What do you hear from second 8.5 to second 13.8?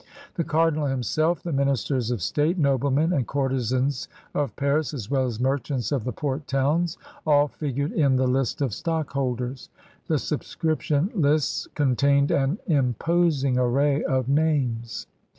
of stockholders. The subscription lists con tained an imposing